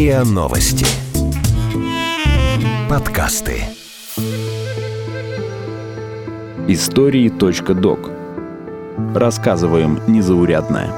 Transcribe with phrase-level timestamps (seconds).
[0.00, 0.86] РИА Новости.
[2.88, 3.64] Подкасты.
[6.68, 8.10] Истории.док.
[9.14, 10.88] Рассказываем незаурядное.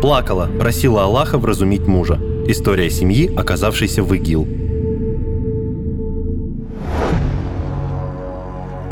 [0.00, 2.20] Плакала, просила Аллаха вразумить мужа.
[2.46, 4.63] История семьи, оказавшейся в ИГИЛ.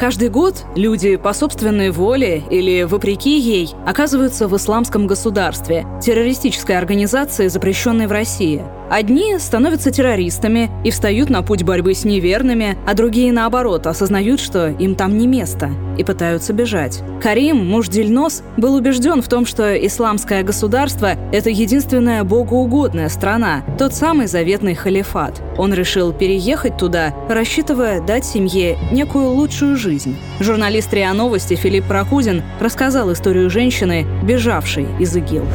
[0.03, 7.46] Каждый год люди по собственной воле или вопреки ей оказываются в исламском государстве, террористической организации,
[7.46, 13.32] запрещенной в России– Одни становятся террористами и встают на путь борьбы с неверными, а другие,
[13.32, 17.03] наоборот, осознают, что им там не место и пытаются бежать.
[17.23, 23.95] Карим, муж Дильнос, был убежден в том, что исламское государство– это единственная богоугодная страна, тот
[23.95, 25.40] самый заветный халифат.
[25.57, 30.18] Он решил переехать туда, рассчитывая дать семье некую лучшую жизнь.
[30.39, 35.47] Журналист РИА Новости Филипп Прокудин рассказал историю женщины, бежавшей из ИГИЛ.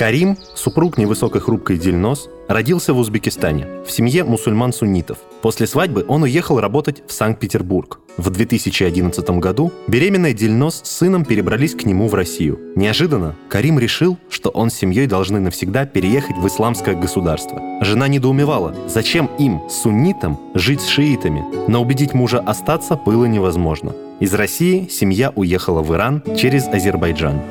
[0.00, 5.18] Карим, супруг невысокой хрупкой Дильнос, родился в Узбекистане, в семье мусульман-суннитов.
[5.42, 8.00] После свадьбы он уехал работать в Санкт-Петербург.
[8.16, 12.58] В 2011 году беременная Дильнос с сыном перебрались к нему в Россию.
[12.76, 17.60] Неожиданно Карим решил, что он с семьей должны навсегда переехать в исламское государство.
[17.82, 23.92] Жена недоумевала, зачем им, суннитам, жить с шиитами, но убедить мужа остаться было невозможно.
[24.18, 27.42] Из России семья уехала в Иран через Азербайджан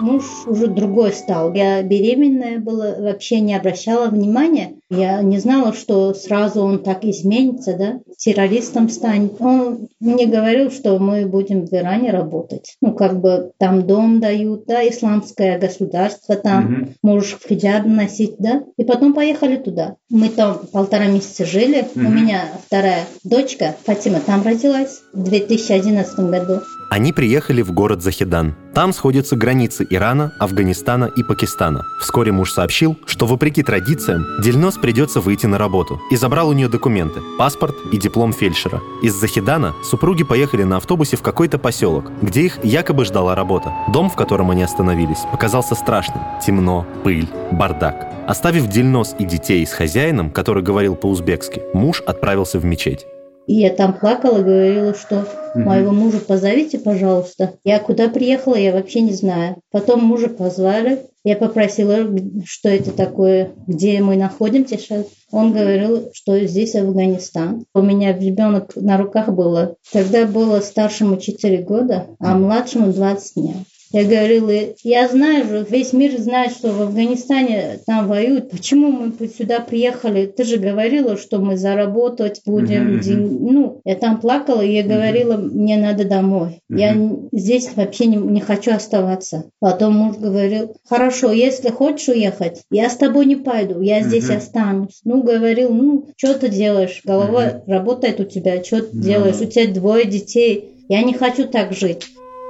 [0.00, 1.52] муж уже другой стал.
[1.54, 4.77] Я беременная была, вообще не обращала внимания.
[4.90, 9.40] Я не знала, что сразу он так изменится, да, террористом станет.
[9.40, 12.76] Он мне говорил, что мы будем в Иране работать.
[12.80, 16.92] Ну, как бы там дом дают, да, исламское государство, там угу.
[17.02, 18.62] можешь хиджаб носить, да.
[18.76, 19.96] И потом поехали туда.
[20.08, 21.80] Мы там полтора месяца жили.
[21.94, 22.06] Угу.
[22.06, 26.60] У меня вторая дочка, Фатима, там родилась в 2011 году.
[26.90, 28.56] Они приехали в город Захидан.
[28.74, 31.82] Там сходятся границы Ирана, Афганистана и Пакистана.
[32.00, 36.68] Вскоре муж сообщил, что вопреки традициям Дельнос придется выйти на работу и забрал у нее
[36.68, 38.80] документы, паспорт и диплом фельдшера.
[39.02, 43.72] Из Захидана супруги поехали на автобусе в какой-то поселок, где их якобы ждала работа.
[43.92, 46.22] Дом, в котором они остановились, показался страшным.
[46.44, 48.06] Темно, пыль, бардак.
[48.26, 53.06] Оставив Дельнос и детей с хозяином, который говорил по-узбекски, муж отправился в мечеть.
[53.48, 57.54] И я там плакала, говорила, что моего мужа позовите, пожалуйста.
[57.64, 59.56] Я куда приехала, я вообще не знаю.
[59.70, 61.06] Потом мужа позвали.
[61.28, 62.08] Я попросила,
[62.46, 65.04] что это такое, где мы находимся сейчас.
[65.30, 67.66] Он говорил, что здесь Афганистан.
[67.74, 69.76] У меня ребенок на руках было.
[69.92, 73.56] Тогда было старшему 4 года, а младшему 20 дней.
[73.90, 78.50] Я говорила, я знаю весь мир знает, что в Афганистане там воюют.
[78.50, 80.26] Почему мы сюда приехали?
[80.26, 82.98] Ты же говорила, что мы заработать будем.
[82.98, 83.38] Mm-hmm.
[83.50, 85.50] Ну, я там плакала, и я говорила, mm-hmm.
[85.50, 86.60] мне надо домой.
[86.70, 86.78] Mm-hmm.
[86.78, 89.44] Я здесь вообще не, не хочу оставаться.
[89.58, 94.36] Потом муж говорил, хорошо, если хочешь уехать, я с тобой не пойду, я здесь mm-hmm.
[94.36, 95.00] останусь.
[95.04, 97.00] Ну, говорил, ну, что ты делаешь?
[97.04, 97.62] Голова mm-hmm.
[97.66, 99.00] работает у тебя, что ты mm-hmm.
[99.00, 99.40] делаешь?
[99.40, 100.74] У тебя двое детей.
[100.90, 102.06] Я не хочу так жить.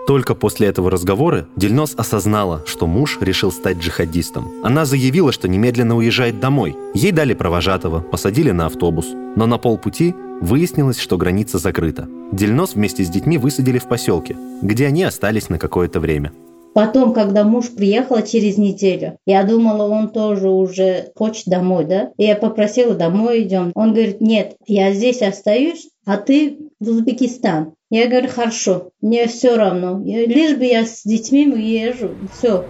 [0.08, 4.50] Только после этого разговора Дельнос осознала, что муж решил стать джихадистом.
[4.64, 6.74] Она заявила, что немедленно уезжает домой.
[6.94, 9.04] Ей дали провожатого, посадили на автобус.
[9.36, 12.08] Но на полпути выяснилось, что граница закрыта.
[12.32, 16.32] Дельнос вместе с детьми высадили в поселке, где они остались на какое-то время.
[16.74, 22.12] Потом, когда муж приехал через неделю, я думала, он тоже уже хочет домой, да?
[22.16, 23.72] И я попросила, домой идем.
[23.74, 27.72] Он говорит, нет, я здесь остаюсь, а ты в Узбекистан.
[27.90, 30.00] Я говорю, хорошо, мне все равно.
[30.04, 32.64] Лишь бы я с детьми езжу, все.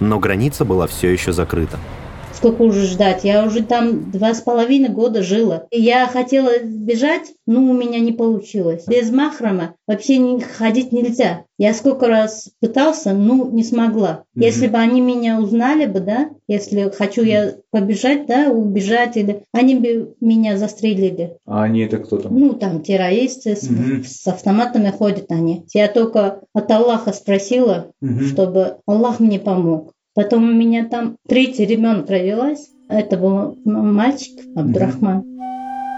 [0.00, 1.78] Но граница была все еще закрыта
[2.42, 3.22] сколько уже ждать.
[3.22, 5.66] Я уже там два с половиной года жила.
[5.70, 8.84] Я хотела бежать, но у меня не получилось.
[8.88, 11.44] Без махрама вообще не, ходить нельзя.
[11.56, 14.24] Я сколько раз пытался, ну, не смогла.
[14.36, 14.44] Mm-hmm.
[14.44, 19.76] Если бы они меня узнали бы, да, если хочу я побежать, да, убежать, или они
[19.76, 21.36] бы меня застрелили.
[21.46, 22.36] А они это кто там?
[22.36, 24.02] Ну, там террористы mm-hmm.
[24.02, 25.64] с, с автоматами ходят они.
[25.72, 28.24] Я только от Аллаха спросила, mm-hmm.
[28.24, 29.92] чтобы Аллах мне помог.
[30.14, 32.68] Потом у меня там третий ребенок родилась.
[32.88, 35.24] Это был мальчик Абдурахман.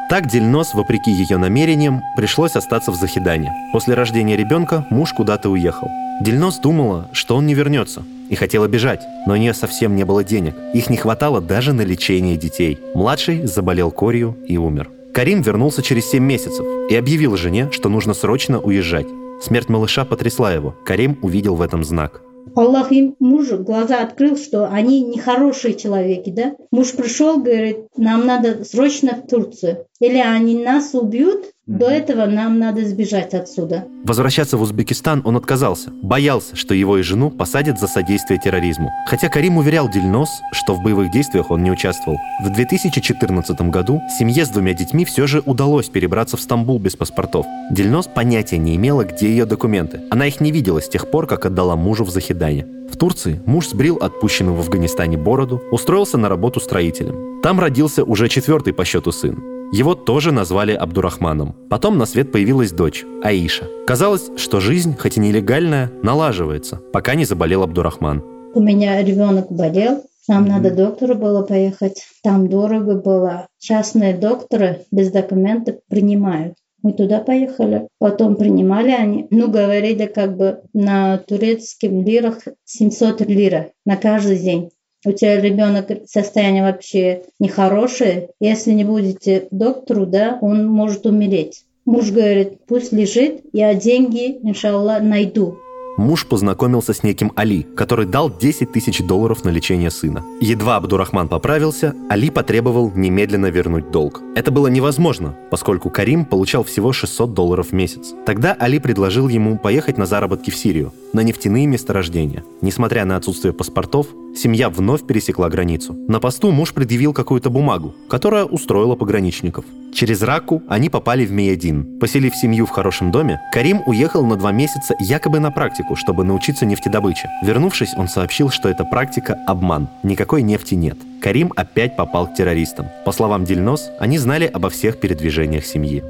[0.09, 3.53] Так Дельнос, вопреки ее намерениям, пришлось остаться в Захидане.
[3.73, 5.89] После рождения ребенка муж куда-то уехал.
[6.21, 10.23] Дельнос думала, что он не вернется, и хотела бежать, но у нее совсем не было
[10.23, 10.55] денег.
[10.75, 12.79] Их не хватало даже на лечение детей.
[12.95, 14.91] Младший заболел корью и умер.
[15.13, 19.07] Карим вернулся через 7 месяцев и объявил жене, что нужно срочно уезжать.
[19.43, 20.77] Смерть малыша потрясла его.
[20.85, 22.21] Карим увидел в этом знак.
[22.55, 26.55] Аллах им мужу глаза открыл, что они нехорошие человеки, да?
[26.71, 29.87] Муж пришел, говорит, нам надо срочно в Турцию.
[30.01, 33.85] Или они нас убьют, до этого нам надо сбежать отсюда.
[34.03, 35.91] Возвращаться в Узбекистан он отказался.
[36.03, 38.91] Боялся, что его и жену посадят за содействие терроризму.
[39.07, 42.19] Хотя Карим уверял Дильнос, что в боевых действиях он не участвовал.
[42.43, 47.47] В 2014 году семье с двумя детьми все же удалось перебраться в Стамбул без паспортов.
[47.71, 50.03] Дильнос понятия не имела, где ее документы.
[50.11, 52.67] Она их не видела с тех пор, как отдала мужу в захидание.
[52.95, 57.41] В Турции муж сбрил отпущенную в Афганистане бороду, устроился на работу строителем.
[57.43, 59.43] Там родился уже четвертый по счету сын.
[59.73, 61.57] Его тоже назвали Абдурахманом.
[61.69, 63.69] Потом на свет появилась дочь, Аиша.
[63.85, 68.23] Казалось, что жизнь, хоть и нелегальная, налаживается, пока не заболел Абдурахман.
[68.55, 72.07] У меня ребенок болел, нам надо к доктору было поехать.
[72.23, 73.49] Там дорого было.
[73.59, 76.55] Частные докторы без документов принимают.
[76.85, 77.89] Мы туда поехали.
[77.99, 79.27] Потом принимали они.
[79.31, 84.71] Ну, говорили как бы на турецком лирах 700 лира на каждый день
[85.05, 91.65] у тебя ребенок состояние вообще нехорошее, если не будете доктору, да, он может умереть.
[91.85, 95.59] Муж говорит, пусть лежит, я деньги, иншаллах, найду.
[95.97, 100.25] Муж познакомился с неким Али, который дал 10 тысяч долларов на лечение сына.
[100.41, 104.21] Едва Абдурахман поправился, Али потребовал немедленно вернуть долг.
[104.35, 108.13] Это было невозможно, поскольку Карим получал всего 600 долларов в месяц.
[108.27, 112.43] Тогда Али предложил ему поехать на заработки в Сирию, на нефтяные месторождения.
[112.61, 115.97] Несмотря на отсутствие паспортов, семья вновь пересекла границу.
[116.09, 119.65] На посту муж предъявил какую-то бумагу, которая устроила пограничников.
[119.95, 121.99] Через Раку они попали в Миядин.
[122.01, 126.67] Поселив семью в хорошем доме, Карим уехал на два месяца якобы на практику, чтобы научиться
[126.67, 127.31] нефтедобыче.
[127.43, 129.89] Вернувшись, он сообщил, что эта практика– обман.
[130.03, 130.99] Никакой нефти нет.
[131.23, 132.87] Карим опять попал к террористам.
[133.05, 136.03] По словам Дильнос, они знали обо всех передвижениях семьи.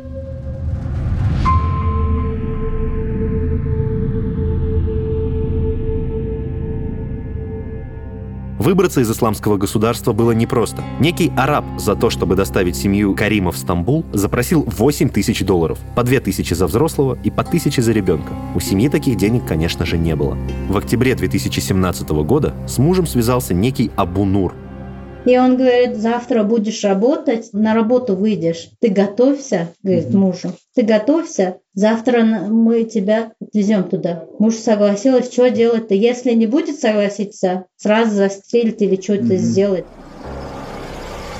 [8.64, 10.82] Выбраться из исламского государства было непросто.
[10.98, 15.78] Некий араб за то, чтобы доставить семью Карима в Стамбул, запросил 8 тысяч долларов.
[15.94, 18.32] По 2 тысячи за взрослого и по 1000 за ребенка.
[18.54, 20.38] У семьи таких денег, конечно же, не было.
[20.70, 24.54] В октябре 2017 года с мужем связался некий Абу Нур,
[25.24, 28.70] и он говорит, завтра будешь работать, на работу выйдешь.
[28.80, 30.16] Ты готовься, говорит mm-hmm.
[30.16, 30.52] мужу.
[30.74, 34.24] Ты готовься, завтра мы тебя отвезем туда.
[34.38, 35.94] Муж согласилась, что делать-то?
[35.94, 39.36] Если не будет согласиться, сразу застрелить или что-то mm-hmm.
[39.36, 39.84] сделать.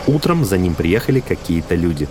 [0.07, 2.09] Утром за ним приехали какие-то люди.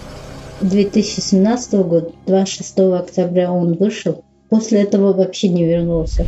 [0.61, 4.23] 2017 года, 26 октября он вышел.
[4.49, 6.27] После этого вообще не вернулся.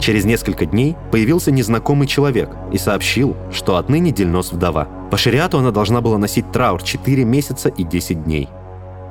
[0.00, 4.88] Через несколько дней появился незнакомый человек и сообщил, что отныне Дельнос вдова.
[5.10, 8.48] По шариату она должна была носить траур 4 месяца и 10 дней.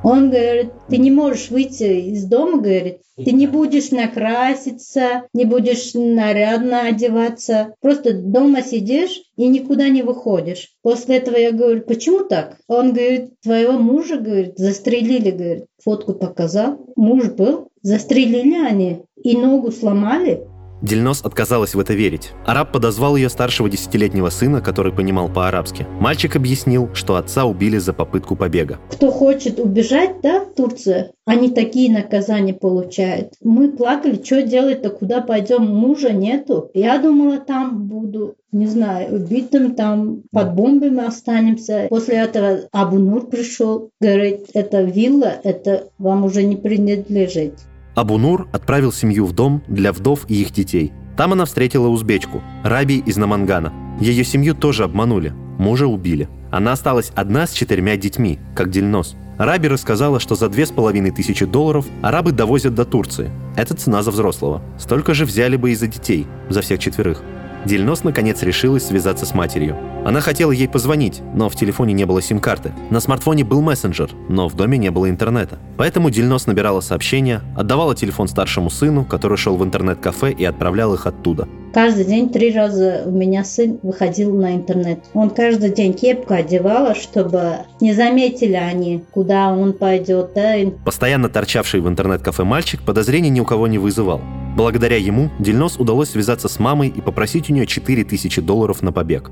[0.03, 5.95] Он говорит, ты не можешь выйти из дома, говорит, ты не будешь накраситься, не будешь
[5.95, 10.75] нарядно одеваться, просто дома сидишь и никуда не выходишь.
[10.83, 12.57] После этого я говорю, почему так?
[12.67, 19.71] Он говорит, твоего мужа, говорит, застрелили, говорит, фотку показал, муж был, застрелили они и ногу
[19.71, 20.45] сломали,
[20.85, 22.31] Дельнос отказалась в это верить.
[22.45, 25.87] Араб подозвал ее старшего десятилетнего сына, который понимал по-арабски.
[25.99, 28.77] Мальчик объяснил, что отца убили за попытку побега.
[28.91, 33.33] Кто хочет убежать, да, в Турцию, они такие наказания получают.
[33.43, 36.69] Мы плакали, что делать-то, куда пойдем, мужа нету.
[36.75, 41.87] Я думала, там буду не знаю, убитым там, под бомбами останемся.
[41.89, 47.55] После этого Абунур пришел, говорит, это вилла, это вам уже не принадлежит.
[47.95, 50.91] Абунур отправил семью в дом для вдов и их детей.
[51.17, 53.73] Там она встретила узбечку, Раби из Намангана.
[54.01, 56.27] Ее семью тоже обманули, мужа убили.
[56.51, 59.15] Она осталась одна с четырьмя детьми, как Дельнос.
[59.37, 63.31] Раби рассказала, что за две с половиной тысячи долларов арабы довозят до Турции.
[63.55, 64.61] Это цена за взрослого.
[64.77, 67.21] Столько же взяли бы и за детей, за всех четверых.
[67.65, 69.75] Дельнос наконец решилась связаться с матерью.
[70.05, 72.71] Она хотела ей позвонить, но в телефоне не было сим-карты.
[72.91, 75.57] На смартфоне был мессенджер, но в доме не было интернета.
[75.77, 81.07] Поэтому Дельнос набирала сообщения, отдавала телефон старшему сыну, который шел в интернет-кафе и отправлял их
[81.07, 81.47] оттуда.
[81.73, 84.99] Каждый день три раза у меня сын выходил на интернет.
[85.13, 90.31] Он каждый день кепку одевала, чтобы не заметили они, куда он пойдет.
[90.35, 90.53] Да?
[90.85, 94.21] Постоянно торчавший в интернет-кафе мальчик подозрений ни у кого не вызывал.
[94.55, 99.29] Благодаря ему Дельнос удалось связаться с мамой и попросить у нее 4000 долларов на побег.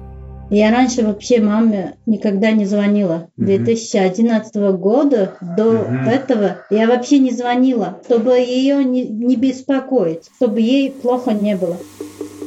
[0.50, 3.30] Я раньше вообще маме никогда не звонила.
[3.38, 10.92] 2011 года до этого я вообще не звонила, чтобы ее не, не беспокоить, чтобы ей
[10.92, 11.78] плохо не было.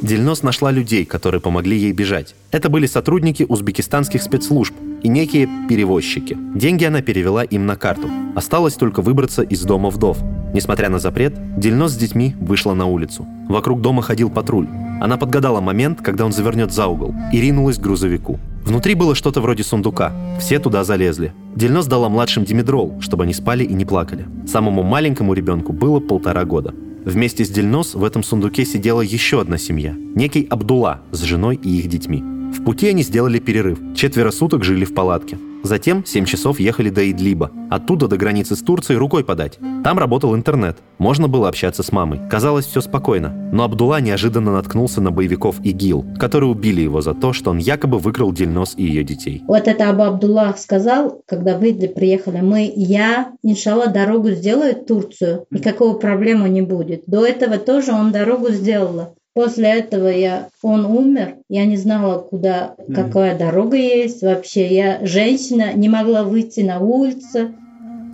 [0.02, 2.34] Дельнос нашла людей, которые помогли ей бежать.
[2.50, 6.36] Это были сотрудники узбекистанских спецслужб, и некие перевозчики.
[6.54, 8.08] Деньги она перевела им на карту.
[8.34, 10.18] Осталось только выбраться из дома вдов.
[10.52, 13.26] Несмотря на запрет, Дельнос с детьми вышла на улицу.
[13.48, 14.68] Вокруг дома ходил патруль.
[15.00, 18.40] Она подгадала момент, когда он завернет за угол, и ринулась к грузовику.
[18.64, 20.12] Внутри было что-то вроде сундука.
[20.40, 21.32] Все туда залезли.
[21.54, 24.26] Дельнос дала младшим димедрол, чтобы они спали и не плакали.
[24.46, 26.74] Самому маленькому ребенку было полтора года.
[27.06, 29.94] Вместе с Дельнос в этом сундуке сидела еще одна семья.
[29.96, 32.20] Некий Абдула с женой и их детьми.
[32.52, 33.78] В пути они сделали перерыв.
[33.94, 35.38] Четверо суток жили в палатке.
[35.66, 37.50] Затем 7 часов ехали до Идлиба.
[37.70, 39.58] Оттуда до границы с Турцией рукой подать.
[39.82, 40.78] Там работал интернет.
[40.98, 42.20] Можно было общаться с мамой.
[42.30, 43.30] Казалось, все спокойно.
[43.52, 47.98] Но Абдулла неожиданно наткнулся на боевиков ИГИЛ, которые убили его за то, что он якобы
[47.98, 49.42] выкрал Дельнос и ее детей.
[49.48, 55.46] Вот это Абу Абдуллах сказал, когда вы приехали, мы, я, иншалла, дорогу сделаю в Турцию,
[55.50, 57.02] никакого проблемы не будет.
[57.06, 59.16] До этого тоже он дорогу сделала.
[59.36, 64.74] После этого я, он умер, я не знала, куда, какая дорога есть вообще.
[64.74, 67.50] Я женщина, не могла выйти на улицу.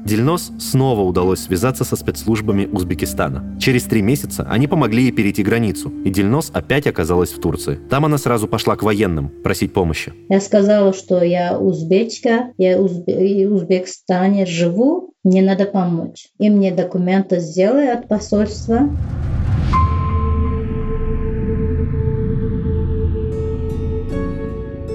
[0.05, 3.57] Дельнос снова удалось связаться со спецслужбами Узбекистана.
[3.61, 7.79] Через три месяца они помогли ей перейти границу, и Дельнос опять оказалась в Турции.
[7.88, 10.12] Там она сразу пошла к военным просить помощи.
[10.29, 16.31] Я сказала, что я узбечка, я в Узбекистане живу, мне надо помочь.
[16.41, 18.91] И мне документы сделали от посольства.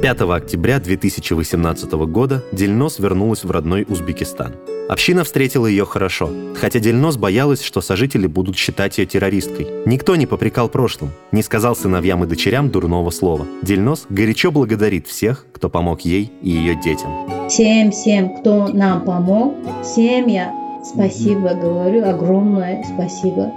[0.07, 4.53] 5 октября 2018 года Дельнос вернулась в родной Узбекистан.
[4.87, 9.67] Община встретила ее хорошо, хотя Дельнос боялась, что сожители будут считать ее террористкой.
[9.85, 13.45] Никто не попрекал прошлым, не сказал сыновьям и дочерям дурного слова.
[13.61, 17.49] Дельнос горячо благодарит всех, кто помог ей и ее детям.
[17.49, 20.53] Всем-всем, кто нам помог, всем я
[20.85, 23.51] спасибо говорю, огромное спасибо.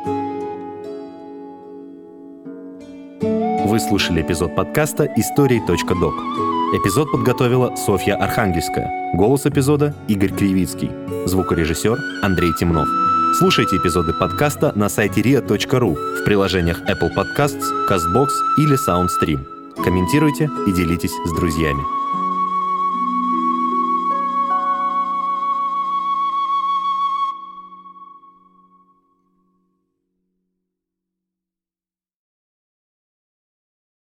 [3.70, 6.14] Вы слушали эпизод подкаста «Истории.док».
[6.74, 9.14] Эпизод подготовила Софья Архангельская.
[9.14, 10.90] Голос эпизода– Игорь Кривицкий.
[11.26, 12.88] Звукорежиссер– Андрей Темнов.
[13.38, 19.46] Слушайте эпизоды подкаста на сайте ria.ru в приложениях Apple Podcasts, CastBox или SoundStream.
[19.84, 21.99] Комментируйте и делитесь с друзьями.